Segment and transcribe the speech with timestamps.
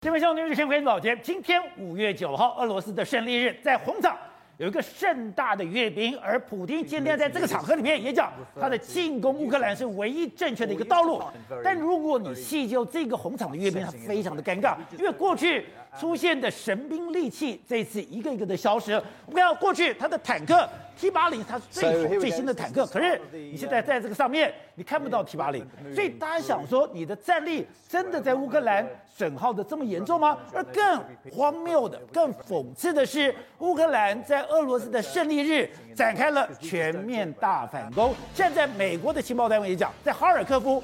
[0.00, 1.16] 这位兄弟们，先回保洁。
[1.16, 4.16] 今天五月九号，俄罗斯的胜利日，在红场
[4.56, 11.20] 有一个盛大的阅兵，而普京今天在这个场合里面也讲，他的进攻乌克兰是唯一正确的一个道路。
[11.64, 15.66] 但如果你细究这个红场的阅兵，它非常的尴尬，因为过去
[15.98, 18.92] 出现的神兵利器，这次一个一个的消失。
[19.26, 20.68] 我们看到过去他的坦克。
[20.98, 30.36] T 八零它是最最新的坦克，可是你现在在这个上面你看不到 T 八零，所以大家想说你的战力真的在乌克兰损耗的这么严重吗？
[30.52, 31.00] 而更
[31.32, 38.12] 荒谬的、更讽刺的是，乌克兰在俄罗斯的胜利日展开了全面大反攻。
[38.34, 40.82] 现在美国的情报单位也讲，在哈尔科夫，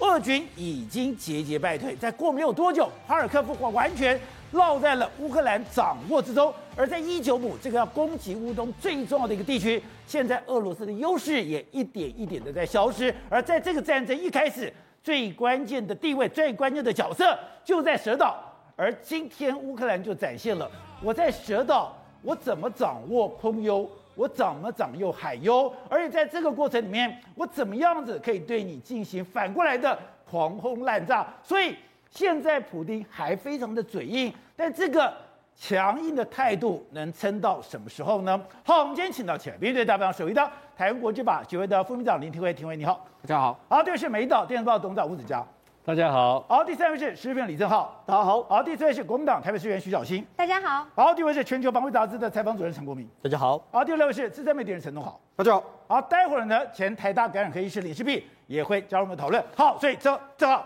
[0.00, 4.20] 俄军已经节节败退，在过没有多久，哈尔科夫完全。
[4.54, 13.12] 落在了乌克兰掌握之中，而在伊久姆这个要攻击乌东最重要的一个地区，现在俄罗斯的优势也一点一点的在消失。
[13.28, 14.72] 而在这个战争一开始，
[15.02, 18.42] 最关键的地位、最关键的角色就在蛇岛。
[18.76, 20.70] 而今天乌克兰就展现了
[21.02, 29.98] 我在蛇岛，我怎么掌握空优，我怎么掌握海优，而且在这个过程里面，我怎么样子可以对你进行反过来的
[30.30, 31.26] 狂轰滥炸。
[31.42, 31.74] 所以。
[32.10, 35.12] 现在普丁还非常的嘴硬，但这个
[35.56, 38.40] 强硬的态度能撑到什么时候呢？
[38.64, 43.58] 好，我们今天请到前面对代表首位的台湾国际法学会的副秘书长林庭辉，庭辉你好，大家好。
[43.68, 45.44] 好，第二位是美丽岛电视报董事长吴子嘉，
[45.84, 46.40] 大家好。
[46.48, 48.42] 好，第三位是时事评论李正浩，大家好。
[48.44, 50.86] 好，第四位是国民党台北市议员徐小新，大家好。
[50.94, 53.60] 好，第五位是全球防卫杂志的采访主任陈国明，大家好。
[53.72, 55.64] 好，第六位是资深媒体人陈东豪，大家好。
[55.88, 59.42] 好，待会儿呢，前台大感染科医师李世璧也会加入我们讨论。
[59.56, 60.64] 好，所以这正好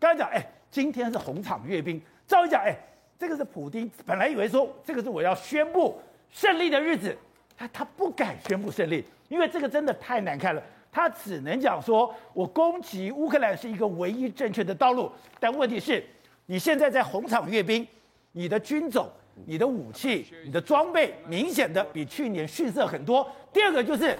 [0.00, 0.42] 刚才讲，哎。
[0.70, 2.76] 今天是红场阅兵，照理讲，哎，
[3.18, 7.16] 这个是普丁本来以为说这个是我要宣布胜利的日子，
[7.56, 15.10] 他他不敢宣布胜利，因为这个真的太难看了，他只能讲说我攻击乌克兰是一个唯一正确的道路。
[15.40, 16.04] 但问题是，
[16.46, 17.86] 你现在在红场阅兵，
[18.32, 19.10] 你的军种、
[19.46, 23.28] 你的武器、你的装备明显的比去年逊色很多。
[23.52, 24.16] 第二个就是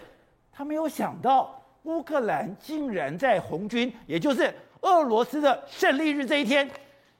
[0.50, 4.52] 他没有想到乌克兰竟然在红军，也就是。
[4.82, 6.70] 俄罗斯的胜利日这一天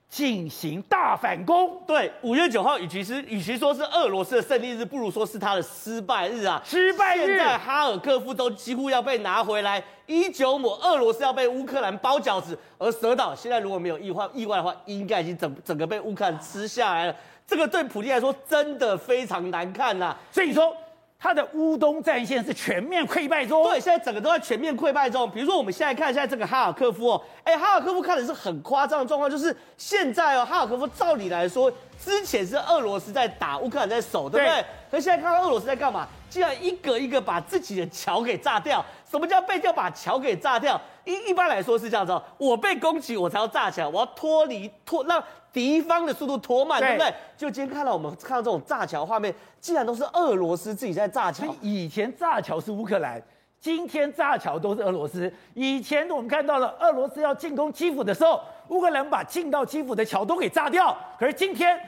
[0.08, 6.62] 进行大反攻，对，五月九号，与其是与其说是俄罗斯的胜利日，不如说是他的失败日啊！
[6.64, 17.14] 失败日，现在哈尔科夫都几乎要被拿回来，伊久姆，俄罗斯要被乌克兰包饺子，而蛇岛现在如果没有意外意外的话，应该已经整整个被乌克兰吃下来了。
[17.46, 20.74] 这个对普京来说真的非常难看呐、啊，所以说。
[21.20, 25.28] 他的乌东战线是全面溃败中，对，现在整个都在全面溃败中。
[25.28, 34.64] 比如说，我们现在看一下这个哈尔科夫哦，哎，哈尔科夫看的是很夸张的状况，就是现在哦，哈尔科夫照理来说，之前是俄罗斯在打，乌克兰在守，对不对？
[34.92, 36.06] 可现在看到俄罗斯在干嘛？
[36.30, 38.84] 竟然一个一个把自己的桥给炸掉。
[39.10, 40.80] 什么叫被叫把桥给炸掉？
[41.10, 45.22] 一一般来说是这样子哦，我被攻击我才要炸起来，我要脱离脱让。
[45.50, 47.12] 敌方的速度拖慢，对不对？
[47.36, 51.46] 就今天看到我们看到这种炸桥画面，竟然都是俄罗斯自己在炸桥。
[51.62, 53.20] 以前炸桥是乌克兰，
[53.58, 55.32] 今天炸桥都是俄罗斯。
[55.54, 60.96] 以前我们看到了俄罗斯要进攻基辅的时候，乌克兰把进到基辅的桥都给炸掉。
[61.18, 61.80] 可是今天，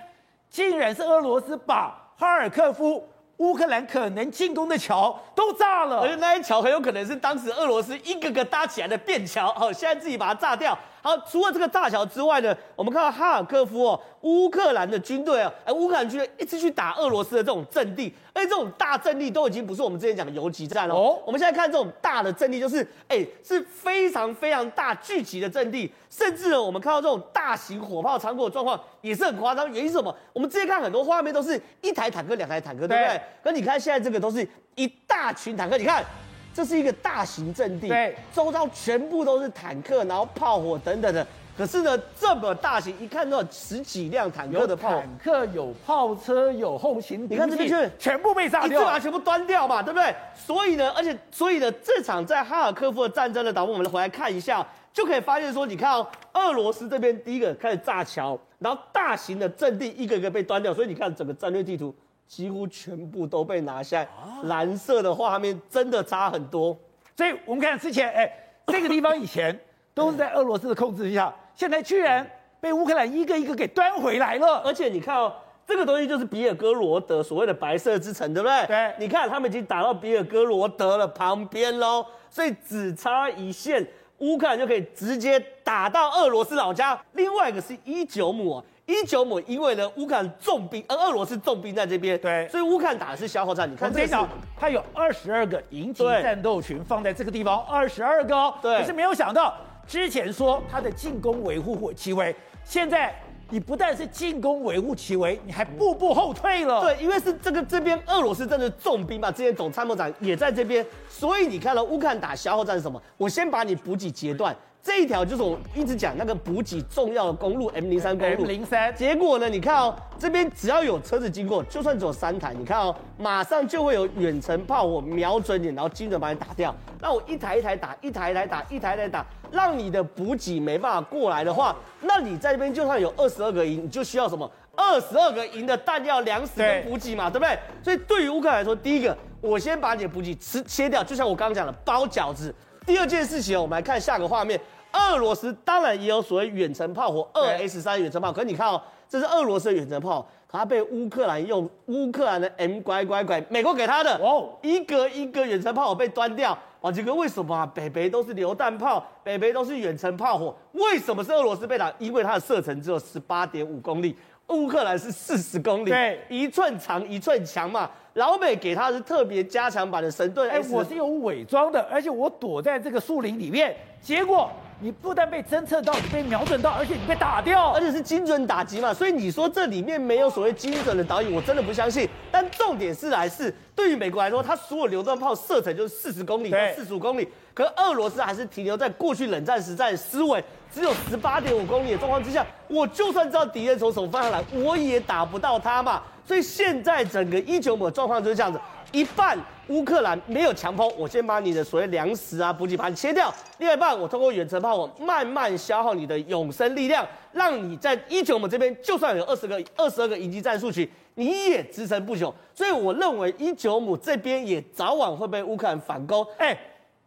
[0.48, 3.06] 竟然是俄罗斯把哈尔科夫。
[3.40, 10.78] 乌克兰可能进攻的桥都炸了，而且那些桥很有可能是当时俄罗斯一个个搭起来的便桥，好，现在自己把它炸掉。
[11.02, 20.94] 好，除了这个大桥之外呢，我们看到哈尔科夫哦，乌克兰的军队啊，哎，乌克兰军队一直去打俄罗斯的这种阵地，而且这种大阵地都已经不是我们之前讲的游击战了。
[20.94, 29.70] 哦，我们现在看这种大的阵地，就是哎，是非常非常大聚集的阵地，甚至呢，我们看到这种大型火炮仓库的状况也是很夸张。
[29.72, 30.14] 原因是什么？
[30.32, 33.04] 我们之前看很多画面都是一台坦克、两台坦克，对不？
[33.04, 36.04] 对可你看现在这个都是一大群坦克，你看
[36.52, 41.26] 这是一个大型阵地，对，周遭全部都是坦克，然后炮火等等的。
[41.56, 50.14] 可是呢，这么大型，一看到十几辆坦克的炮，坦克有炮车有后勤，你看这边就是全部被炸掉，一次把它全部端掉嘛，对不对？
[50.34, 61.94] 所以呢，而且所以呢，这场在哈尔科夫的战争呢导播，我们回来看一下，就可以发现说，你看哦，俄罗斯这边第一个开始炸桥，然后大型的阵地一个一个被端掉，所以你看整个战略地图。
[62.30, 64.06] 几乎全部都被拿下，
[64.44, 66.78] 蓝色的画面真的差很多。
[67.16, 68.32] 所以我们看之前，哎，
[68.68, 69.58] 这个地方以前
[69.92, 72.24] 都是在俄罗斯的控制之下，现在居然
[72.60, 74.62] 被乌克兰一个一个给端回来了。
[74.64, 75.34] 而且你看哦，
[75.66, 78.66] 这个东西就是比尔哥罗德所谓的白色之城，对不对？
[78.68, 78.94] 对。
[79.00, 83.84] 你看他们已经打到比尔哥罗德了旁边喽，所以只差一线，
[84.18, 86.96] 乌克兰就可以直接打到俄罗斯老家。
[87.14, 88.64] 另外一个是伊久姆啊。
[88.90, 93.70] 伊久姆，因为呢，乌克兰重兵，而俄罗斯重兵在这边，对，所以乌克兰打的是消耗战。
[93.70, 94.28] 你看这场，
[94.58, 98.52] 他有二十二个营级战斗群放在这个地方，二十二个哦。
[98.60, 99.54] 对，可是没有想到，
[99.86, 102.34] 之前说他的进攻维护火器位，
[102.64, 103.14] 现在
[103.48, 106.80] 你不但是进攻维护其为，你还步步后退了。
[106.80, 113.00] 对，因为是这个这边俄罗斯真的重兵嘛，之前总参谋长也在这边，所以你看到乌克兰打消耗战是什么？
[113.16, 114.56] 我先把你补给截断。
[114.82, 118.38] 这一条就是我一直讲那个补给重要的公路 M 零三公路。
[118.38, 119.46] M 零三，结果呢？
[119.46, 126.74] 你看哦，这边只要有车子经过，就算只有三台，你看哦，马上就会有远程炮火瞄准你，然后精准把你打掉。
[126.98, 134.50] 那我一台一台打，一台一台打，一台一台打，让你的补给没办法过来的话，那你在这边就算有二十二个营，你就需要什么？
[134.74, 137.58] 二十二个营的弹药、粮食跟补给嘛，对，对不对？
[137.82, 142.54] 所以对于乌克兰来说，第一个，我先把你的补给吃切掉，就像我刚刚讲的包饺子。
[142.90, 144.60] 第二件事情哦，我们来看下个画面。
[144.92, 148.32] 俄罗斯当然也有所谓远程炮火，二 S 三远程炮。
[148.32, 156.58] 可是你看哦，这是俄罗斯的远程炮，可它被乌克兰用乌克兰的 M 拐拐拐，美国给他的哦，一个一个远程炮火被端掉。
[156.80, 157.70] 啊，这个为什么啊？
[157.72, 161.92] 北北都是榴弹炮，北北都是远程炮火，为什么是俄罗斯被打？
[162.00, 164.16] 因为它的射程只有十八点五公里，
[164.50, 167.90] 乌克兰是四十公里，对，一寸长一寸强嘛。
[168.14, 174.50] 老美给他是特别加强版的神盾，哎，我是有伪装的，而且我躲在这个树林里面，结果。
[174.82, 178.94] 你不但被侦测到，你被瞄准到，而且你被打掉，而且是精准打击嘛。
[178.94, 182.08] 所以你说这里面没有所谓精准的导引，我真的不相信。
[182.32, 190.42] 但重点是来是，对于美国来说，它所有榴弹炮射程就是四十公里到四十五公里，可是俄罗斯还是停留在过去冷战时代的思维，
[190.72, 196.02] 只有十八点五公里的状况之下，我就算知道敌人从什么方向来，我也打不到他嘛。
[196.26, 198.58] 所以现在整个一九五的状况就是这样子。
[198.92, 199.38] 一半
[199.68, 212.34] 乌克兰没有强攻，我先把你的所谓粮食啊补给盘切掉；另外一半我通过远程炮火慢慢消耗你的永生力量，让你在一九五这边就算有二十个、二十二个营级战术群，你也支撑不久。
[212.52, 216.26] 所以我认为一九五这边也早晚会被乌克兰反攻。
[216.36, 216.58] 哎，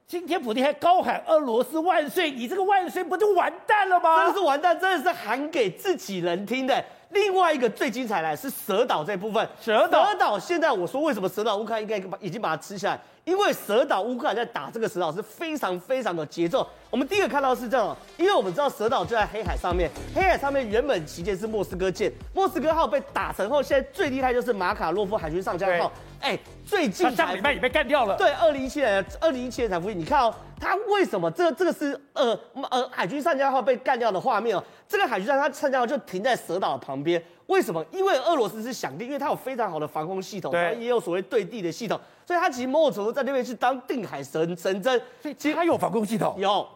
[0.08, 4.24] 今天普丁还高喊俄罗斯万岁，你这个万岁不就完蛋了吗？
[4.24, 6.84] 真的是完蛋，真的是喊给自己人听的。
[7.14, 16.68] 另外一个最精彩的是蛇岛这部分，蛇岛，蛇岛现在我说为什么蛇岛乌克兰应该把已经把它吃下来，因为蛇岛乌克兰在打这个蛇岛是非常非常的节奏。
[16.90, 25.92] 我们第一个看到是这样，因为我们知道蛇岛就在黑海上面，黑海上面原本旗舰是莫斯科舰，莫斯科号被打沉后，现在最厉害就是马卡洛夫海军上将号。
[26.20, 28.16] 哎，最近上礼拜也被干掉了。
[28.18, 29.94] 对，二零一七年，二零一七年才服役。
[29.94, 32.38] 你看哦，他为什么这个这个是呃
[32.70, 34.64] 呃海军上将号被干掉的画面哦？
[34.88, 37.22] 这个海军上它上将号就停在蛇岛旁边。
[37.48, 37.86] 为什么？
[37.92, 45.02] 因为俄罗斯是想定，因为它有非常好的防空系统，它也有所谓对地的系统，所以它其实某种程度在那边是当定海神神针。
[45.22, 46.68] 所以其实它有防空系统，有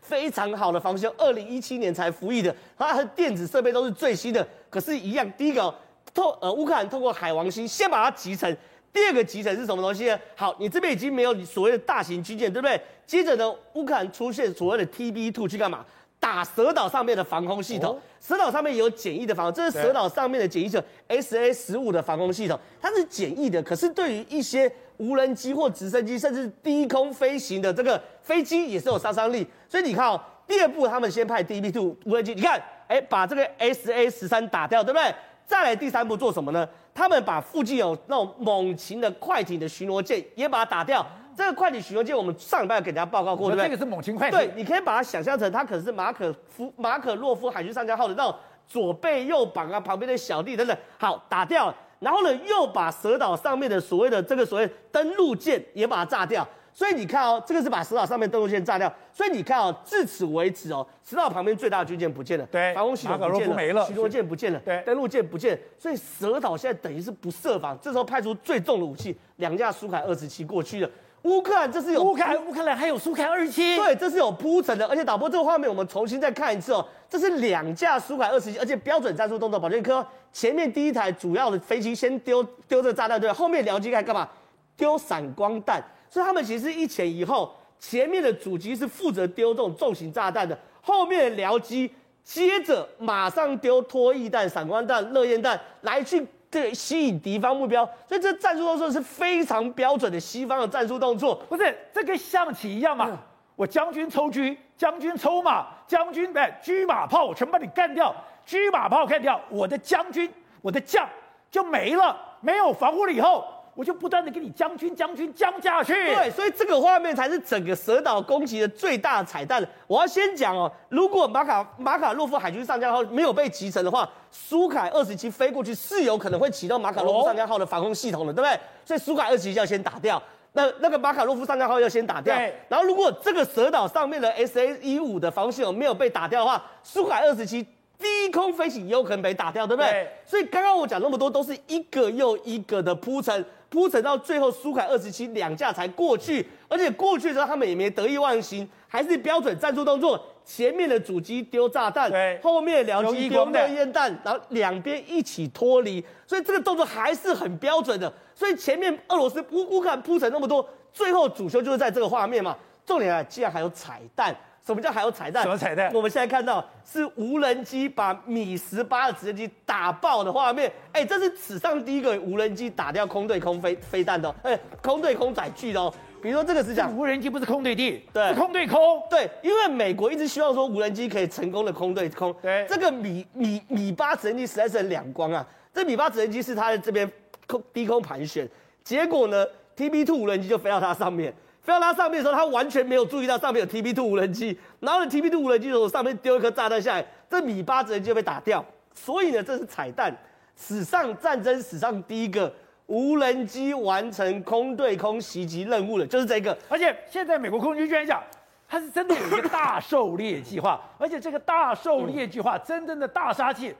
[0.00, 1.14] 非常好的防空。
[1.18, 4.46] 二零一七年才服役的，它的电子设备都是最新的。
[4.70, 5.74] 可是，一样，第一个
[6.14, 8.56] 透呃乌克兰透过海王星先把它集成。
[8.90, 10.18] 第二个集成是什么东西呢？
[10.34, 12.80] 好，你这边已经没有所谓的大型军舰，对不对？
[13.06, 15.84] 接着呢，乌克兰出现所谓的 TB2 去干嘛？
[16.20, 17.94] 打蛇岛上面的防空系统。
[17.94, 29.46] 哦、蛇岛上面有简易的防空，这是蛇岛上面的简易的 SA 十五的防空系统，它是简易的，可是对于一些无人机或直升机，甚至低空飞行的这个飞机也是有杀伤力。
[29.68, 35.14] 所以你看哦，第二步他们先派 TB2 无人机，你看，哎，把这个 SA 十三打掉，对不对？
[35.46, 36.68] 再来第三步做什么呢？
[36.98, 41.06] 他们把附近有那种猛禽的快艇的巡逻舰也把它打掉。
[41.36, 43.66] 这个快艇巡逻舰我们上礼拜给大家报告过，对不对？
[43.66, 44.36] 这个是猛禽快艇。
[44.36, 48.34] 对，你可以把它想象成它可能是马可夫马可洛夫海军上将号的那种
[48.66, 50.76] 左背右膀啊，旁边的小弟等等。
[50.98, 51.72] 好，打掉。
[52.00, 56.44] 然后呢，又把蛇岛上面的所谓的这个所谓登陆舰也把它炸掉。
[56.72, 58.92] 所以你看哦，这个是把蛇岛上面登陆舰炸掉。
[59.12, 65.58] 所以你看哦，至此为止哦，蛇岛旁边最大的军舰不见了，对，防空系统不见了，没了，巡逻舰不见了，对，登陆舰不见。
[65.78, 70.90] 所以蛇岛现在等于是不设防，这时候派出最重的武器，两架苏凯二十七过去了。
[71.22, 74.86] 乌克兰这是有乌克兰，乌克兰还有苏凯二十七，对，这是有铺陈的。
[74.86, 84.28] 而且导播这个画面我们重新再看一次哦，这是两架苏凯二十七，而且标准战术动作，保健科前面第一台主要的飞机先丢丢这个炸弹，对，后面僚机该干嘛？
[84.76, 85.84] 丢闪光弹。
[86.10, 91.90] 所以他们其实一前一后，前面的主机是负责丢这种重型炸弹的，后面的僚机
[92.24, 97.88] 接着马上丢脱曳弹、闪光弹、热焰弹来去对吸引敌方目标。
[98.08, 103.06] 所以这战术动作是非常标准的西方的战术动作，不是这跟象棋一样嘛？
[103.10, 103.18] 嗯、
[103.54, 104.40] 我将军抽车，
[104.76, 108.14] 将军抽马，将军哎车马炮我全把你干掉，
[108.46, 111.08] 车马炮干掉，我的将军我的将
[111.50, 113.44] 就没了，没有防护了以后。
[113.78, 119.64] 我就不断的给你将军将军将下去，对，所以这个画面才是整个蛇岛攻击的最大的彩蛋。
[119.86, 128.58] 我要先讲哦，如果马卡马卡洛夫海军上将号没有被击沉的话，苏凯二十七飞过去是有可能会启动马卡洛夫上将号的防空系统的，对不对？
[128.84, 130.20] 所以苏凯二十七要先打掉，
[130.54, 132.34] 那那个马卡洛夫上将号要先打掉。
[132.34, 137.62] 对然后如果这个蛇岛上面的 SA 一五的防空系统没有被打掉的话，苏凯二十七
[137.96, 139.90] 低空飞行也有可能被打掉，对不对？
[139.92, 140.08] 对。
[140.26, 150.20] 所以刚刚我讲那么多，都是一个又一个的铺陈，铺陈到最后，苏凯二十七两架才过去，而且过去的时候他们也没得意忘形，还是标准战术动作。
[150.44, 158.10] 前面的主机丢炸弹，对，后面的僚机丢热烟弹，然后两边一起脱离，所以这个动作还是很标准的。
[158.34, 162.56] 所以前面俄罗斯乌乌克兰铺陈那么多，最后主修就是在这个画面嘛。
[162.86, 164.34] 重点啊，竟然还有彩蛋。
[164.68, 165.42] 什么叫还有彩蛋？
[165.42, 165.90] 什么彩蛋？
[165.94, 170.70] 我们现在看到是无人机把米十八的直升机打爆的画面。
[170.92, 175.90] 哎，这是史上第一个无人机打掉空对空飞飞弹的，哎，空对空载具的哦。
[176.20, 179.02] 比如说这个是讲无人机不是空对地，对，是空对空。
[179.08, 182.30] 对，因为美国一直希望说无人机可以成功的空对空。
[182.42, 185.46] 对，这个米米米八直升机实在是很两光啊。
[185.72, 187.10] 这米八直升机是它的这边
[187.46, 188.46] 空低空盘旋，
[188.84, 189.46] 结果呢
[189.78, 191.32] ，TB two 无人机就飞到它上面。
[191.68, 198.64] 飞到它上面的时候，他完全没有注意到上面有 TB2 无人机，然后呢，TB2 无人机的时候上面丢一颗炸弹下来，这米八直升机就被打掉。
[198.94, 200.16] 所以呢，这是彩蛋，
[200.56, 202.50] 史上战争史上第一个
[202.86, 206.56] 无人机完成空对空袭击任务的，就是这个。
[206.70, 208.22] 而且现在美国空军居然讲，
[208.68, 213.74] 它是真的有一个大狩猎计划，而且这个大狩猎计划真正的大杀器。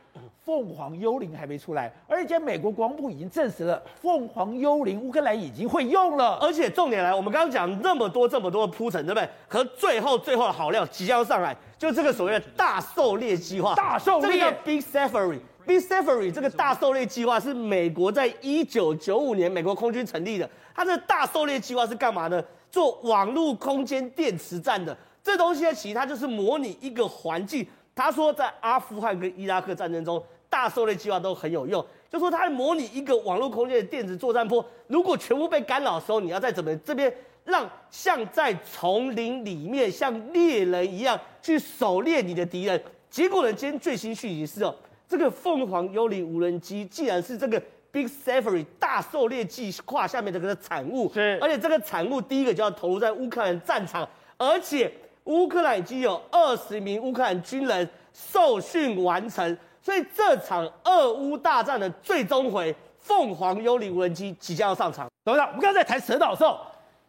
[0.45, 9.28] 凤凰幽灵还没出来，而且美国国防部已经证实了凤凰幽灵乌克兰已经会用了，而且重点来，我们刚刚讲那么多这么多的铺陈，对不对？
[9.47, 13.75] 可最后最后的好料即将上来，就这个所谓的大狩猎计划。
[13.75, 15.38] 大狩猎，这个叫 Big Safari。
[15.66, 20.49] Big Safari 这个大狩猎计划是美国在一九九五年美国空军成立的。
[20.75, 22.42] 它这个大狩猎计划是干嘛呢？
[22.70, 24.96] 做网络空间电磁战的。
[25.22, 27.66] 这东西呢，其实它就是模拟一个环境。
[27.94, 30.22] 他说在阿富汗跟伊拉克战争中。
[30.50, 42.82] 大狩猎计划都很有用，就说它模拟一个网络空间的电子作战波，如果全部被干扰的时候，你要在怎么这边让像在丛林里面像猎人一样去狩猎你的敌人。
[43.10, 44.75] 结果呢，今天最新讯息是哦，
[45.06, 54.92] 这个凤凰幽灵无人机竟然是这个 Big Safari 大狩猎计划下面这个产物，是，而且这个产物第一个就要投入在乌克兰战场，而且
[55.25, 59.57] 乌克兰已经有二十名乌克兰军人受训完成。
[59.80, 65.09] 所以这场俄乌大战的最终回，凤凰幽灵无人机即将要上场。
[65.25, 66.61] 董事长，我们刚才在谈蛇岛的时候，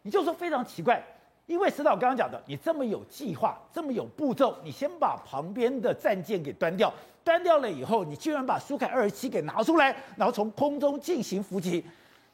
[0.02, 1.04] 你就说非常奇怪，
[1.50, 11.84] 因为蛇岛刚刚讲的，你这么有计划，这么有步骤，你先把旁边的战舰给端掉，端掉了以后，你居然把苏凯二十七给拿出来，然后从空中进行伏击。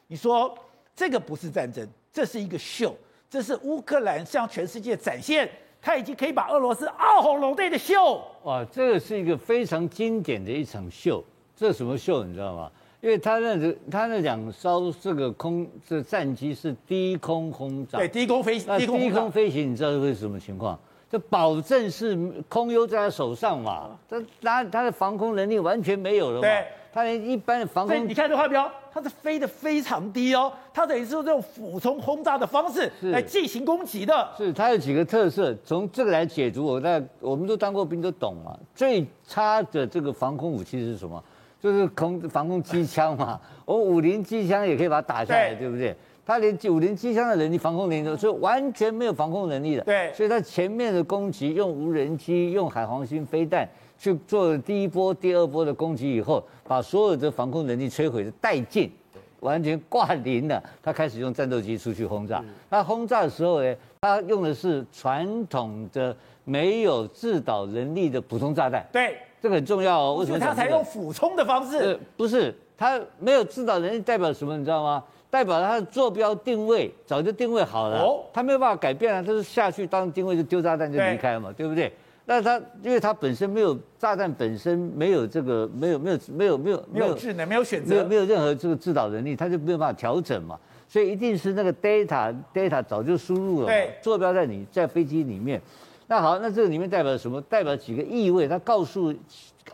[0.05, 0.55] 你说
[0.95, 1.83] 这个不是战争，
[2.13, 2.95] 这是一个秀，
[3.27, 5.49] 这是乌克兰向全世界展现。
[5.81, 11.23] 他已经可以把俄罗斯傲吼拢对的秀哇，这个是一个非常经典的一场秀。
[11.55, 12.71] 这什么秀你知道吗？
[13.07, 20.77] 因为他那个他那两艘这个空这战机是低空轰炸，对，低空飞那低空飞行，你知道是为什么情况？
[21.09, 22.17] 就保证是
[22.49, 26.41] 空优在他手上嘛，他他他的防空能力完全没有了嘛。
[26.41, 26.65] 对。
[26.93, 34.27] 他连一般的防空，你看这画标，它是飞得非常低哦，它等于是用这种俯冲轰炸的方式来进行攻击的。
[34.35, 38.57] 是它有几个特色，从这个来解读，我在我们都当过兵都懂嘛。
[38.73, 41.23] 最差的这个防空武器是什么？
[41.61, 43.39] 就是空防空机枪嘛。
[43.65, 45.95] 我五零机枪也可以把它打下来，对，对不对？
[46.25, 49.83] 它连五零机枪的能力、防空能力都是完全没有防空能力的。
[49.83, 53.67] 对，所以它前面的攻击用无人机、用海皇星飞弹。
[53.99, 58.91] 去做第一波、第二波的攻击以后，把所有的防空能力摧毁的殆尽，
[59.39, 60.63] 完全挂零了。
[60.83, 62.39] 他开始用战斗机出去轰炸。
[62.69, 68.85] 他轰炸的时候呢，他用的是传统的没有制导能力的普通炸弹。
[68.91, 70.15] 对，这个很重要哦。
[70.15, 71.77] 为什么他才用俯冲的方式？
[71.77, 74.57] 呃，不是，他没有制导能力代表什么？
[74.57, 75.03] 你知道吗？
[75.29, 79.21] 代表他的坐标定位早就定位好了，哦、他没有办法改变啊。
[79.21, 81.91] 他是下去当定位就丢炸弹就离开了嘛，对，对不对？
[82.29, 90.57] 那它，因为它本身没有炸弹，本身没有这个，没有没有没有没有没有智能，没有选择，没有没有任何这个制导能力，它就没有办法调整嘛。
[90.89, 95.61] 所以一定是那个 data data 早就输入了，对，坐标在你在飞机里面。
[96.07, 97.41] 那好，那这个里面代表什么？
[97.41, 98.47] 代表几个意味？
[98.47, 99.13] 它告诉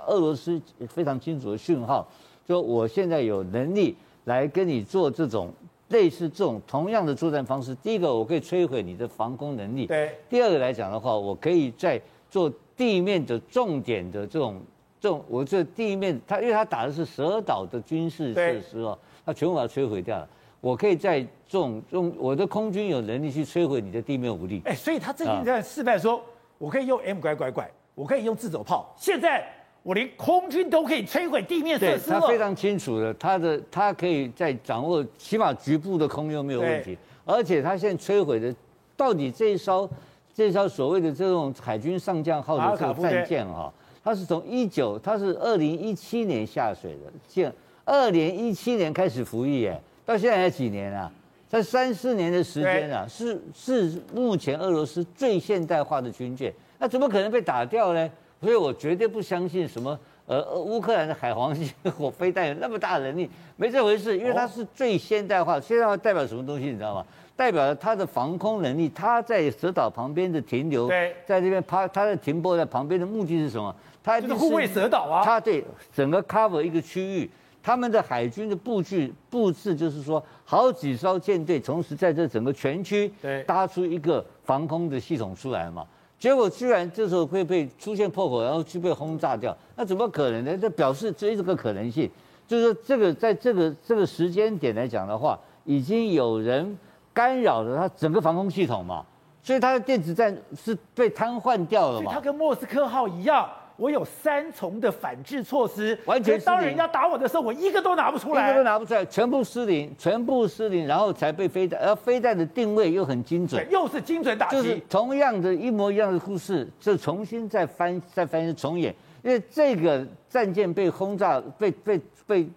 [0.07, 0.59] 俄罗斯
[0.89, 2.07] 非常清楚的讯号，
[2.47, 5.53] 说我现在有能力来跟你做这种
[5.89, 7.75] 类似这种同样的作战方式。
[7.75, 14.59] 第一个，我可以摧毁你的防空能力；对，第二个来讲的话，我可以在做地面的重点的这种
[14.99, 20.27] 这种，我这地面，他因为他打的是蛇岛的军事设施哦，他全部把它摧毁掉了。
[20.63, 24.61] 我可以在这种用我的空军有能力去摧毁你的地面武力。
[24.63, 26.23] 哎，所以他最近在示范说，
[26.57, 28.95] 我可以用 M 拐拐拐，我可以用自走炮。
[28.97, 29.45] 现在
[29.83, 32.21] 我连空军都可以摧毁地面设施了。
[32.21, 38.55] 他非常清楚的，他的他可以在掌握起码局部的空优没有问题，而且他现在摧毁的
[38.95, 39.89] 到底这一艘。
[40.35, 43.71] 这艘所谓的这种海军上将号的这个战舰哈，
[44.03, 47.53] 它是从一九，它是二零一七年下水的，建
[47.85, 51.11] 二零一七年开始服役，哎，到现在才几年啊？
[51.49, 58.09] 才三四年的时间啊，是是目前俄罗斯最现代化的军舰，那怎么可能被打掉呢？
[58.41, 65.59] 所以我绝对不相信什么呃乌克兰的海皇星火飞弹有那么大的能力， 没这回事，因为它是最现代化。
[65.61, 67.05] 现代化代表什么东西，你知道吗？
[67.35, 68.89] 代表了它的防空能力。
[68.89, 70.89] 它在蛇岛旁边的停留，
[71.25, 73.73] 在这边趴它的停泊在旁边的目的是什么？
[74.03, 75.23] 它就是护卫蛇岛啊。
[75.23, 75.63] 它对
[75.95, 77.29] 整个 cover 一个区域，
[77.63, 83.09] 他们的海军的布局布置就是说，好几艘舰队同时在这整个全区
[83.47, 85.87] 搭出一个防空的系统出来嘛。
[86.19, 90.57] 结果居然这时候会被出现破口，然后就被轰炸掉，那怎么可能呢？
[90.57, 92.09] 这表示这这个可能性，
[92.45, 96.77] 就是说这个在这个这个时间点来讲的话，已经有人
[97.13, 99.05] 干扰了它整个防空系统嘛，
[99.41, 102.11] 所以它的电子战是被瘫痪掉了嘛。
[102.13, 103.49] 它跟莫斯科号一样。
[103.75, 122.47] 我有三重的反制措施，完全当人家打我的时候，我一个都拿不出来，一个都拿不出来，全部失灵，全部失灵，然后才被飞弹，而飞弹的定位又很精准，又是精准打击，就是同样的一模一样的故事，就重新再翻再翻重演，因为这个战舰被轰炸，被被被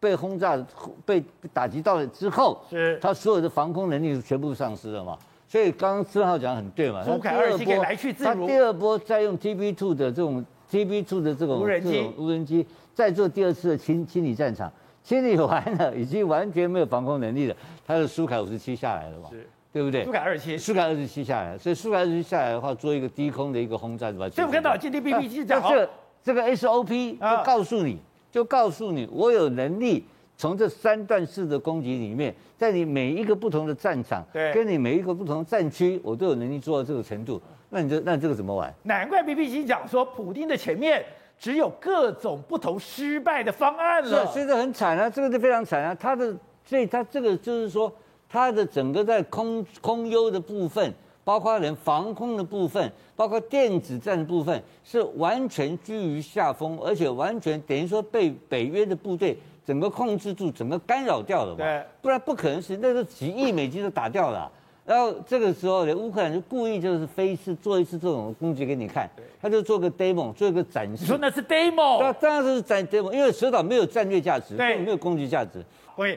[0.00, 0.58] 被轰炸，
[1.04, 2.98] 被打击到了之后，是。
[3.00, 5.16] 它所有的防空能力全部丧失了嘛。
[5.48, 10.44] 所以刚刚孙浩讲很对嘛，苏凯二七可以来去自如，他第二波再用 TB two 的这种。
[10.70, 14.72] TB2 的这种无人机，无人机再做第二次的清清理战场，
[15.04, 17.56] 清理完了，已经完全没有防空能力了。
[17.86, 19.28] 他的苏凯五十七下来了嘛？
[19.30, 20.04] 是，对不对？
[20.04, 24.28] 苏凯二十七，苏凯二十七下来了，所以苏凯二十七下来的话，做一个低空的一个轰炸，对吧？
[24.28, 25.88] 所以我们看到今天 B B 机讲，这
[26.24, 27.98] 这个 SOP 就告诉你，
[28.32, 30.04] 就告诉你，我有能力
[30.36, 37.40] 从这三段式的攻击里面，在你每一个不同的战场，对，跟你每一个不同的战区，我都有能力做到这个程度。
[37.68, 38.72] 那你这那这个怎么玩？
[38.84, 41.04] 难怪 BBC 讲说，普丁的前面
[41.38, 44.26] 只有各种不同失败的方案了。
[44.26, 45.94] 是，所以这很惨啊，这个就非常惨啊。
[45.94, 47.92] 他的，所以他这个就是说，
[48.28, 61.58] 他的整个在空空优的部分，包括连防空的部分，包括电子战的部分，是完全居于下风，而且完全等于说被北约的部队整个控制住，整个干扰掉了嘛。
[61.58, 64.52] 对，不然不可能是那个几亿美金都打掉了啊。
[64.86, 69.10] 然后这个时候呢，乌克兰就故意就是飞一次做一次这种攻击给你看，
[69.42, 70.98] 他就做个 demo，做一个展示。
[71.00, 72.00] 你说那是 demo？
[72.00, 75.60] 那当然是展 demo，因为蛇岛没有战略价值，对，没有攻击价值。
[75.96, 76.16] 喂，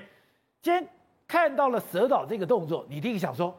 [0.62, 0.88] 今天
[1.28, 3.52] 看到了蛇岛这个动作，你第一个想说，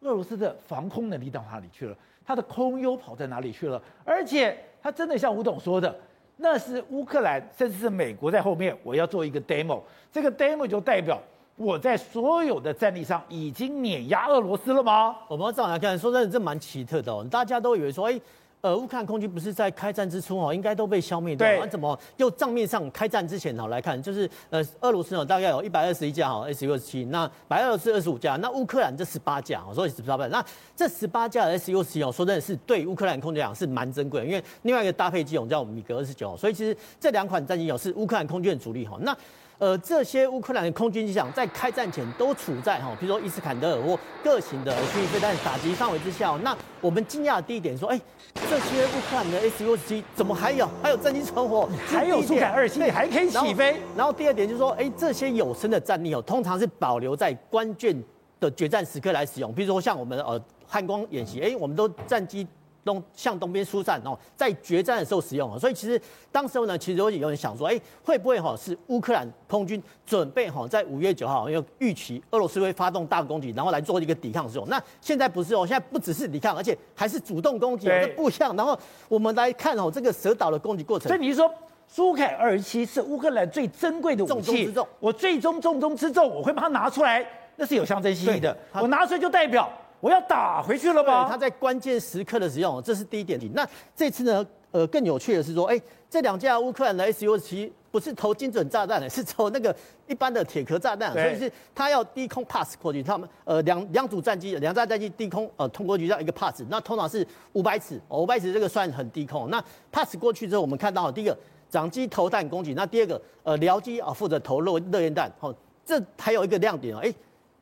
[0.00, 1.96] 俄罗斯的防空能力到哪里去了？
[2.26, 3.80] 他的空优跑在哪里去了？
[4.04, 5.98] 而且他真的像吴董说的，
[6.36, 9.80] 那是乌克兰甚至是美国在后面，我要做一个 demo，
[10.12, 11.18] 这个 demo 就代表。
[11.58, 15.16] 我在所有的战力上已经碾压俄罗斯了吗？
[15.26, 17.26] 我们要这样来看，说真的，这蛮奇特的哦。
[17.28, 18.20] 大家都以为说，哎，
[18.60, 21.48] 呃，乌克兰空军不是在开战之初哦，应该都被消灭掉。
[21.48, 21.68] 对。
[21.68, 30.28] 怎么又账面上开战之前哦来看，就是呃，俄罗斯呢大概有一百二十一架哈 S U 二十七，那白俄罗斯二十五架，那乌克兰这十八架哦，所以十八倍。
[30.30, 30.44] 那
[30.76, 38.96] 这十八架 S U 二十七哦，说真的是对乌克兰空军来讲是蛮珍贵的，因为另外一个搭配机种叫米格二十九，所以其实这两款战机哦是乌克兰空军的主力哈。
[39.00, 39.16] 那
[39.58, 46.38] 呃，这些乌克兰的空军机场在开战前都处在哈，比如说伊斯坎德尔或各型的巡弋飞弹打击范围之下。
[46.44, 48.00] 那我们惊讶的第一点说，哎，
[48.48, 53.80] 这些乌克兰的 S U 二十七怎么还有还有战机存活，还有苏凯二七，还可以起飞然。
[53.96, 58.00] 然后第二点就是说，哎，这些有生的战力哦，通常是保留在关键
[58.38, 62.46] 的决战时刻来使用，比如说像我们呃汉光演习，哎，我们都战机。
[62.88, 66.00] 东向东边疏散哦，在决战的时候使用哦，所以其实
[66.32, 74.66] 当时候呢，其实有有人想说，哎，会不会哈是乌克兰空军准备哈在五月九号因为预期俄罗斯会发动大攻击，然后来做一个抵抗使用。
[74.68, 78.56] 那现在不是哦，现在不只是抵抗，而且还是主动攻击，这不一样。
[78.56, 81.08] 然后我们来看哦，这个蛇岛的攻击过程。
[81.08, 81.52] 所以你是说，
[81.86, 84.88] 苏凯二十七是乌克兰最珍贵的武器，重中之重。
[84.98, 88.56] 我最终重中之重，我会把它拿出来，那是有象征意义的。
[88.72, 89.70] 我拿出来就代表。
[90.00, 91.28] 我要打回去了吗？
[91.28, 93.40] 他在关键时刻的使用，这是第一点。
[93.52, 94.46] 那这次呢？
[94.70, 95.80] 呃，更有趣的是说，哎，
[96.10, 99.74] 这两架乌克兰的 Su 七不是投精准炸弹的， 是投那个
[100.06, 103.02] 一般的铁壳炸弹，所以是它要低空 pass 过去。
[103.02, 109.48] 他们呃两两组战机，两架战机低空呃通过去叫一个 pass，那通常是五百尺，五百尺这个算很低空。
[109.48, 109.58] 那
[109.90, 111.34] pass 过去之后，我们看到第一个
[111.70, 115.32] 掌机投弹攻击，那第二个呃僚机啊负责投热热焰弹。
[115.38, 115.50] 好，
[115.82, 117.10] 这还有一个亮点哦，哎，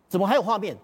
[0.09, 0.77] 怎么还有画面？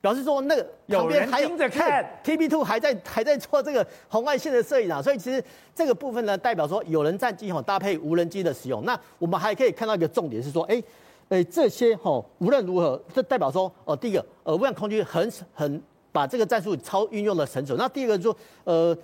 [0.00, 5.42] 表示说那个旁边还盯着看 TB2 还在还在做这个红外线的摄影啊，所以其实
[5.74, 8.84] 这个部分呢，代表说有人战机哈搭配无人机的使用。
[8.84, 10.82] 那我们还可以看到一个重点是说，哎
[11.28, 17.76] 哎这些吼无论如何，这代表说哦，第一个呃，乌克兰空军很很把这个战术超运用的成熟。
[17.76, 18.34] 那第二个就
[18.64, 18.96] 呃。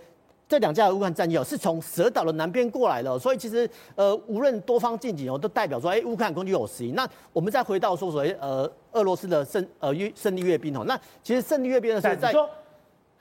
[0.49, 6.93] 这两架乌克兰战机哦，是从蛇岛的南边过来的，所以其实呃，无论多方进警哦，都代表说，哎，乌克兰空军有实力。
[6.93, 12.33] 那我们再回到说，所谓呃，俄罗斯的胜呃阅胜利阅兵哦，那其实胜利阅兵的时候在。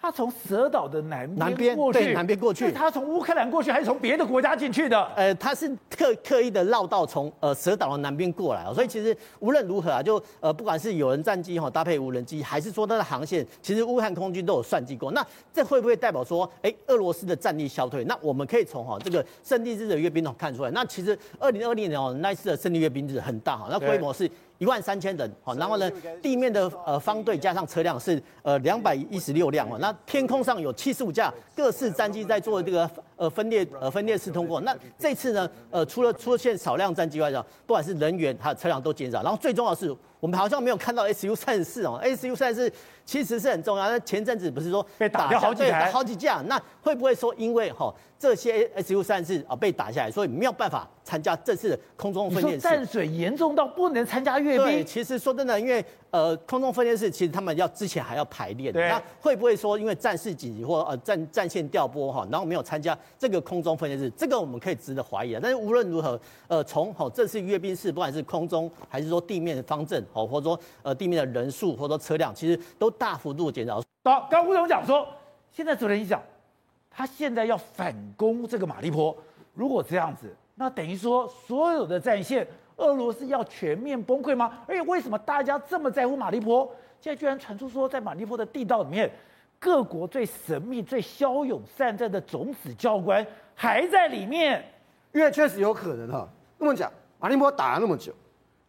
[0.06, 2.72] 他从蛇岛的南南边过去，对，南边过去。
[2.72, 5.04] 他从乌克兰过去，还是从别的国家进去的？
[5.15, 8.72] 呃，他是刻刻意的绕道从呃蛇岛的南边过来哦。
[8.72, 15.12] 所以其实无论如何啊，就呃不管是有人战机哈搭配无人机，还是说它的航线，其实乌克兰空军都有算计过。
[15.12, 18.04] 那这会不会代表说，哎，俄罗斯的战力消退？
[18.04, 20.70] 那我们可以从哈这个胜利日的阅兵哦看出来。
[20.70, 24.30] 那其实二零二零年哦那一次的胜利阅兵日很大哈，那规模是。
[24.58, 25.91] 一万三千人，好，然后呢，
[26.22, 34.62] 地面的呃方队加上车辆是呃两百一十六辆哦，那天空上有七十五架各式战机在做这个呃分裂呃分裂式通过。
[34.62, 37.32] 那这次呢，呃除了出现少量战机外，
[37.65, 39.22] 不管是人员还有车辆都减少。
[39.22, 42.74] 然后最重要的是，我们好像没有看到 SU 三十四哦，SU 三十四
[43.06, 43.89] 其实是很重要。
[43.89, 47.94] 那前阵子不是说被打掉好几台，好几架，那会不会说因为哈？
[48.18, 52.56] 这些 SU 三十四啊被打下来，所以没有办法参加这次的空中训练。
[52.56, 54.65] 你说战水严重到不能参加阅兵？
[54.65, 58.72] 对，其实说真的，因为呃空中训练室其实他们要之前还要排练。
[58.72, 58.88] 对。
[58.88, 64.10] 那会不会说因为战事紧急或呃战战线调拨哈，然后没有参加这个空中训练室？
[64.12, 65.39] 这个我们可以值得怀疑啊。
[65.44, 73.82] 但是无论如何，呃从好这次阅兵式，不管是空中还是说地面的方阵，哦或者说呃地面的人数或者说车辆，其实都大幅度减少。
[74.04, 75.08] 好，刚吴总讲说，
[75.52, 76.22] 现在主任一讲。
[76.98, 79.14] 他现在要反攻这个马利坡，
[79.54, 84.60] 如果这样子，那等于说所有的战线，俄罗斯要全面崩溃吗？
[84.66, 86.66] 而且为什么大家这么在乎马利坡？
[87.02, 89.12] 现在居然传出说，在马利坡的地道里面，
[89.60, 94.64] 各国最神秘、最骁勇善战的种子教官还在里面，
[95.12, 96.26] 因为确实有可能哈。
[96.58, 98.14] 那么讲，马利坡打了那么久，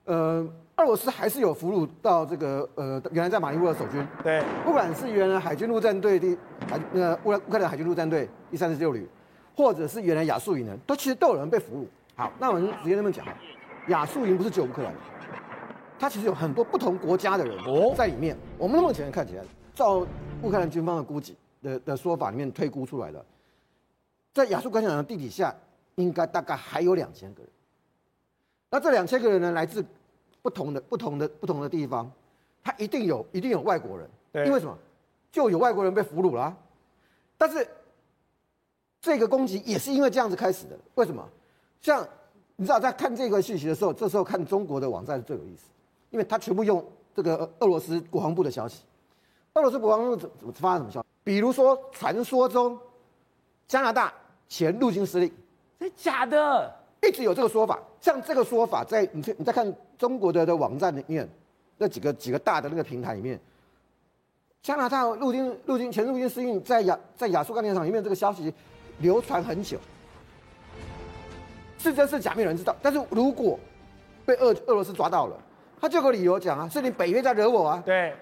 [0.06, 0.44] 呃。
[0.76, 6.36] 俄罗斯还是有俘虏到这个呃，原来在马利坡的守军，对，不管是原来海军陆战队第
[6.68, 9.08] 海那个乌乌克兰海军陆战队第三十六旅，
[9.56, 11.86] 或者是原来亚速营的，都其实都有人被俘虏。
[12.14, 13.26] 好，那我们直接那么讲，
[13.88, 14.92] 亚速营不是只有乌克兰，
[15.98, 17.56] 它其实有很多不同国家的人
[17.96, 18.36] 在里面。
[18.36, 19.42] 哦、我们目前看起来，
[19.74, 20.06] 照
[20.42, 23.24] 乌克兰军方的估计的的说法里面推估出来的，
[24.34, 25.54] 在亚速关卡的地底下，
[25.94, 27.50] 应该大概还有两千个人。
[28.70, 29.82] 那这两千个人呢，来自。
[30.46, 32.08] 不同的不同的不同的地方，
[32.62, 34.78] 他一定有一定有外国人，对，因为什么？
[35.32, 36.56] 就有外国人被俘虏了啊。
[37.36, 37.66] 但是
[39.00, 40.78] 这个攻击也是因为这样子开始的。
[40.94, 41.28] 为什么？
[41.80, 42.06] 像
[42.54, 45.64] 你知道，在看这个信息的时候，这时候看中国的网站是最有意思，
[46.10, 48.84] 因为他全部用这个俄罗斯国防部的消息。
[49.54, 51.06] 俄罗斯国防部怎怎么发什么消息？
[51.24, 52.78] 比如说，传说中
[53.66, 54.14] 加拿大
[54.48, 55.28] 前陆军司令，
[55.80, 56.72] 这假的？
[57.02, 57.82] 一直有这个说法。
[58.00, 59.74] 像这个说法，在你你再看。
[59.98, 61.28] 中国的的网站里面，
[61.78, 63.38] 那几个几个大的那个平台里面，
[64.62, 68.52] 加拿大陆军陆军前陆军司令在亚在亚速钢铁厂里面这个消息
[68.98, 69.78] 流传很久，
[71.78, 72.74] 是真是假没有人知道。
[72.82, 73.58] 但是如果
[74.24, 75.36] 被俄俄罗斯抓到了，
[75.80, 77.82] 他就有个理由讲啊，是你北约在惹我啊。
[77.86, 78.12] 对，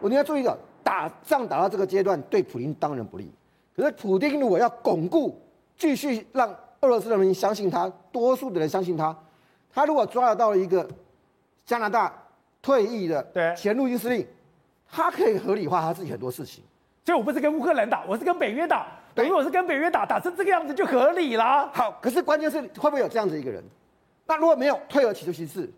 [0.00, 3.30] 我你要注意的，打仗打到这个阶段，对普京当然不利。
[3.74, 5.40] 可是普京如果要巩固，
[5.76, 6.48] 继续让
[6.80, 9.16] 俄罗斯人民相信他，多数的人相信他，
[9.72, 10.88] 他如果抓得到了一个。
[11.68, 12.10] 加拿大
[12.62, 14.26] 退役的前陆军司令，
[14.90, 16.64] 他可以合理化他自己很多事情。
[17.04, 18.86] 所以我不是跟乌克兰打，我是跟北约打。
[19.14, 21.68] 等于我是跟北约打，打成这个样子就合理啦。
[21.74, 23.62] 好，可是关键是会不会有这样子一个人？
[24.26, 25.70] 那如果没有，退而求其次，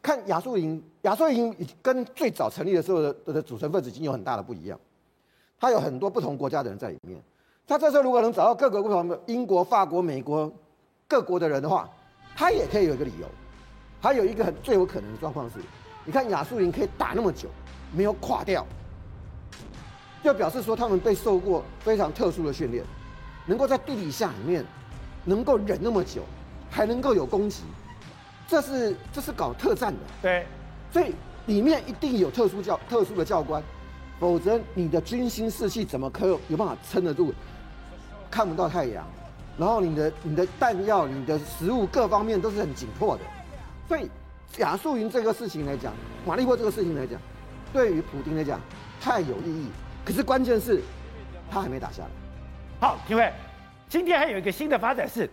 [0.00, 4.78] 看亚速营，亚速营跟最早成立的时候的的组成分子已经有很大的不一样。
[5.58, 7.20] 他有很多不同国家的人在里面。
[7.66, 10.52] 他这时候如果能找到各个不同的英国、法国、美国
[11.08, 11.90] 各国的人的话，
[12.36, 13.26] 他也可以有一个理由。
[14.04, 15.56] 还有一个很最有可能的状况是，
[16.04, 17.48] 你看亚速营可以打那么久，
[17.90, 18.66] 没有垮掉，
[20.22, 22.84] 就表示说他们被受过非常特殊的训练，
[23.46, 24.62] 能够在地底下里面
[25.24, 26.20] 能够忍那么久，
[26.70, 27.62] 还能够有攻击，
[28.46, 29.98] 这是这是搞特战的。
[30.20, 30.46] 对，
[30.92, 31.14] 所以
[31.46, 33.62] 里面一定有特殊教特殊的教官，
[34.20, 37.32] 否则你的军心士气怎么可有有办法撑得住？
[38.30, 39.06] 看不到太阳，
[39.56, 43.22] 然后你的你的弹药、你的食物各方面都是很紧迫的。
[43.94, 44.10] 所以
[44.58, 45.92] 亚速营这个事情来讲，
[46.26, 47.20] 马利波这个事情来讲，
[47.72, 48.60] 对于普丁来讲
[49.00, 49.68] 太有意义。
[50.04, 50.82] 可是关键是，
[51.48, 52.08] 他还没打下来。
[52.80, 53.32] 好，因为，
[53.88, 55.30] 今天还有一个新的发展是，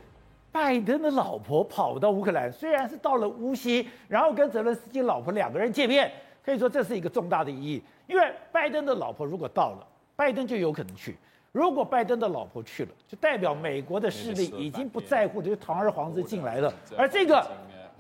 [0.52, 6.12] 拜登的老婆跑到乌克兰，虽然是到了乌西，然后跟泽伦斯基老婆两个人见面，
[6.46, 7.82] 可以说这是一个重大的意义。
[8.06, 11.14] 因为拜登的老婆如果到了，拜登就有可能去；
[11.52, 17.44] 如果拜登的老婆去了，就代表美国的势力已经不在乎这个堂而皇之进来了，而这个。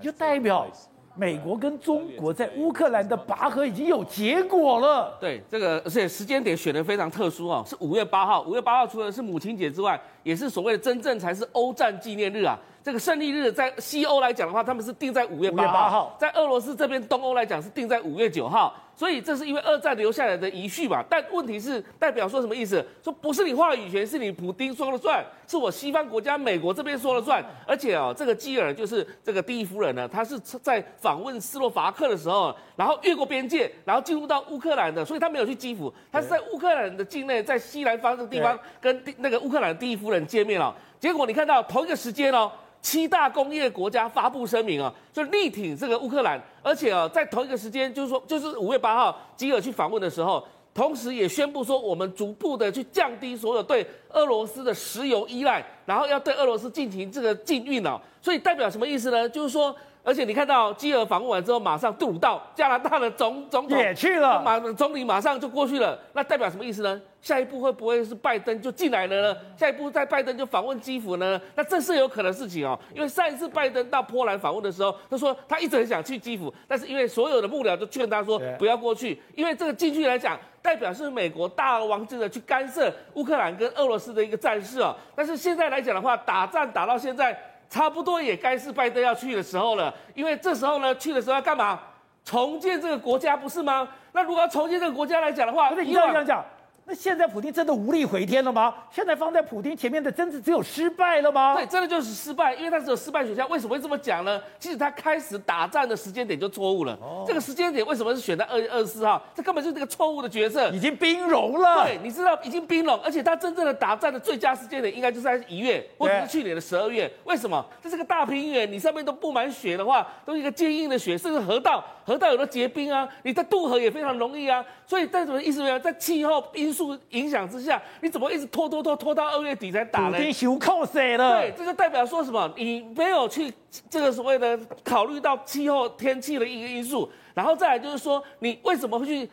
[0.02, 0.68] 就代表
[1.16, 5.18] 美国跟中国在乌克兰的拔河已经有结果了。
[5.20, 8.42] 对，这个而且时间点选的非常特殊啊，是五月八号。
[8.44, 12.58] 五月八号除了是母亲节之外，也是所谓的真正才是欧战纪念日啊。
[12.84, 21.04] 这个胜利日在西欧来讲的话，他们是定在五月八号，号，在俄罗斯这边东欧来讲是定在五月九号，所以这是因为二战留下来的遗绪嘛。
[21.08, 22.84] 但问题是代表说什么意思？
[23.04, 27.46] 说不是你话语权，是你普丁说了算，是我西方国家美国这边说了算。
[27.68, 40.76] 而且哦，这个基尔就是这个第一夫人呢，她是在访问斯洛伐克的时候，然后越过边界，然后进入到乌克兰的，所以她没有去基辅，她是在乌克兰的境内，在西南方这个地方跟那个乌克兰第一夫人人见面了。
[41.00, 42.52] 结果你看到同一个时间哦。
[42.84, 50.44] 七大工业国家发布声明啊，就力挺这个乌克兰，而且啊，在同一个时间，就是说，就是五月八号，基尔去访问的时候，
[50.74, 58.02] 同时也宣布说，我们逐步的去降低所有对俄罗斯的石油依赖，然后要对俄罗斯进行这个禁运哦。
[58.20, 59.30] 所以代表什么意思呢？
[59.30, 59.76] 就是说。
[60.04, 65.98] 而且你看到基尔访问完之后，马上杜鲁道加拿大的总总统也去了，马总理马上就过去了。
[66.14, 67.00] 那代表什么意思呢？
[67.22, 69.38] 下一步会不会是拜登就进来了呢？
[69.56, 71.40] 下一步在拜登就访问基辅呢？
[71.54, 72.78] 那这是有可能事情哦。
[72.96, 84.96] 因为上一次拜登到波兰访问的时候，他说他一直很想去基辅，但是因为所有的幕僚都劝他说不要过去，因为这个进去来讲，代表是美国大而王之的去干涉乌克兰跟俄罗斯的一个战事哦。
[85.16, 87.40] 但是现在来讲的话，打仗打到现在。
[87.72, 91.80] 差不多也该是拜登要去的时候了，因为这时候呢，去的时候要干嘛？
[92.26, 93.88] 重建这个国家不是吗？
[94.12, 96.46] 那如果要重建这个国家来讲的话，不是你这样讲。
[96.92, 98.76] 那现在普京真的无力回天了吗？
[98.92, 101.56] 现在放在普京前面的，真的只有失败了吗？
[101.56, 103.50] 对，真的就是失败，因为他只有失败选项。
[103.50, 104.42] 为什么会这么讲呢？
[104.60, 106.92] 其实他开始打仗的时间点就错误了。
[107.02, 109.24] 哦，这个时间点为什么是选在二月二十四号？
[109.34, 111.86] 这根本就是这个错误的决策，已经冰融了。
[111.86, 117.10] 对，你知道已经冰融，而且他真正的打仗的最佳时间点应该就是在一月，或者是去年的十二月。
[117.24, 117.66] 为什么？
[117.82, 124.62] 这是个大平原，你上面都布满雪的话，都是一个坚硬的雪，甚至河道，河道有的结冰啊，你在渡河也非常容易啊。
[124.86, 125.80] 所以在什么意思没有？
[125.80, 130.20] 在气候因素影响之下，你怎么一直拖拖拖拖到二月底才打呢？
[130.20, 131.40] 已经休扣谁了？
[131.40, 132.52] 对，这就代表说什么？
[132.58, 133.52] 你没有去
[133.90, 139.30] 这个所谓的考虑到气候天气的一个因素，然后再来就是说，你为什么会去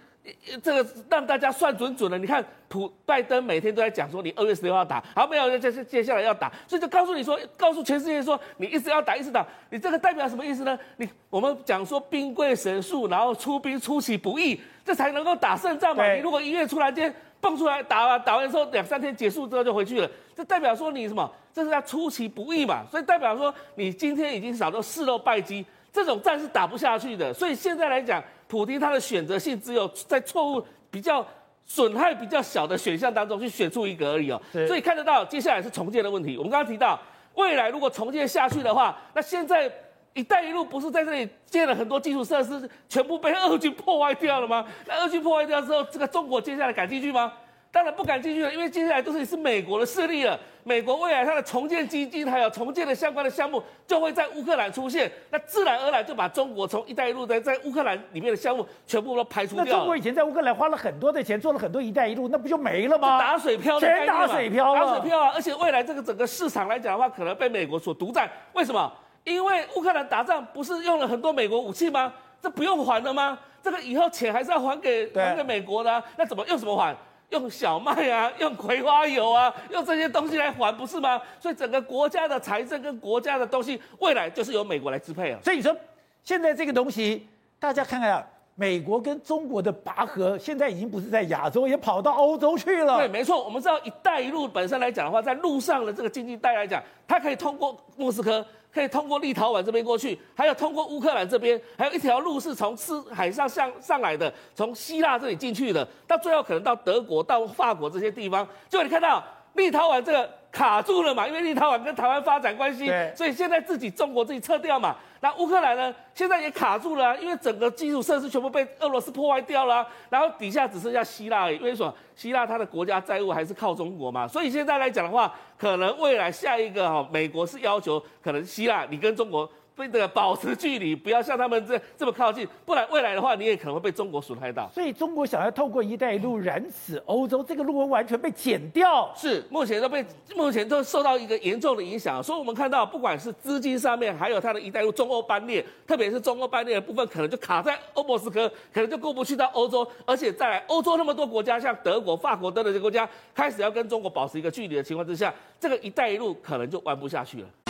[0.62, 2.18] 这个让大家算准准了？
[2.18, 5.58] 你看普拜登每天都在讲说，你二月十六号打，好没有？
[5.58, 10.78] 接接下来要打，所以就告诉你说，告诉全世界说，你一直要打，一直打，你这个代表什么意思呢？
[10.96, 16.06] 你我们讲说兵贵神速，然后出兵出其不意，这才能够打胜仗嘛。
[16.12, 17.14] 你如果一月突然间。
[17.40, 21.30] 蹦出来打完，打完之后两三天结束之后就回去了，这代表说你什么？
[21.52, 27.32] 这是要出其不意嘛，所以代表说你今天已经少到四漏败绩，这种战是打不下去的。
[27.34, 31.26] 所以现在来讲，普京他的选择性只有在错误比较
[31.64, 34.40] 损害比较小的选项当中去选出一个而已哦。
[34.66, 36.36] 所以看得到接下来是重建的问题。
[36.36, 37.00] 我们刚刚提到，
[37.34, 39.72] 未来如果重建下去的话，那现在。
[40.14, 44.64] 一带一路不是在这里建了很多基础设施，全部被俄军破坏掉了吗？
[44.86, 47.32] 那俄军破坏掉之后，这个中国接下来敢进去吗？
[47.70, 50.40] 当然不敢进去了，因为接下来都是是美国的势力了。
[50.64, 59.64] 美国未来它的重建基金还有重建的相关的项目就会在乌克兰出现，那自然而然就把中国从一带一路在在乌克兰里面的项目全部都排除掉。
[59.64, 63.18] 那中国以前在乌克兰花了很多的钱，做了很多一带一路，那不就没了吗？
[63.18, 65.32] 打水漂，全打水漂，打水漂啊！
[65.34, 68.28] 而且未来这个整个市场来讲的话，可能被美国所独占。
[68.54, 68.90] 为什么？
[69.28, 72.12] 因为乌克兰打仗不是用了很多美国武器吗？
[72.40, 73.38] 这不用还了吗？
[73.62, 76.96] 这个以后钱还是要还给还给美国的啊，那怎么用什么还？
[77.30, 81.20] 用小麦啊，用葵花油啊，用这些东西来还不是吗？
[81.38, 85.38] 所以整个国家的财政跟国家的东西，未来就是由美国来支配啊。
[85.44, 85.76] 所以你说
[86.22, 92.96] 现在这个东西，大家看看啊，美国跟中国的拔河，现在已经不是在亚洲，也跑到欧洲去了。
[92.96, 93.44] 对，没错。
[93.44, 98.42] 我们知道“一带一路”本身来讲的话，在路上的这个经济带来讲，它可以通过莫斯科。
[98.72, 108.46] 可以通过立陶宛这边过去，还有通过乌克兰这边，还有一条路是从斯海上上上来的，从希腊这里进去的，到最后可能到德国、到法国这些地方。
[108.68, 110.37] 就你看到立陶宛这个。
[110.50, 111.26] 卡住了嘛？
[111.26, 114.96] 因为立陶宛跟台湾发展关系，所以现在自己中国自己撤掉嘛。
[115.20, 115.92] 那乌克兰呢？
[116.14, 121.56] 现在也卡住了，因为整个基础设施全部被俄罗斯破坏掉了，然后底下只剩下希腊而已。
[121.56, 121.92] 因为什么？
[122.14, 129.48] 希腊它的国家债务还是靠中国嘛，所以现在来讲的话，可能未来下一个哈，美国是要求可能希腊你跟中国。
[129.78, 134.68] 被这个保持距离，不要像他们这这么靠近，不然未来的话，你也可能会被中国损害到。
[134.74, 139.10] 所以中国想要透过“一带一路”染指欧洲，这个路完全被剪掉。
[139.16, 142.20] 是，目前都被目前都受到一个严重的影响。
[142.20, 149.86] 所以我们看到，不管是资金上面，还有它的一带一路中欧班列，特别是中欧班列的部分，可能就卡在欧莫斯科，可能就过不去到欧洲。
[150.04, 157.67] 而且在欧洲那么多国家，像德国、法国等等这些国家，开始要跟中国保持一个距离的情况之下，这个“一带一路”可能就玩不下去了。